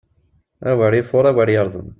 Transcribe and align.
Awer 0.69 0.91
ifuṛ, 1.01 1.25
awer 1.29 1.47
yeṛdem! 1.53 1.87